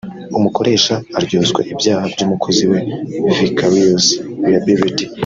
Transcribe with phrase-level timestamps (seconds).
[0.37, 2.79] umukoresha aryozwa ibyaha by’umukozi we
[3.37, 4.05] (vicarious
[4.43, 5.05] liability)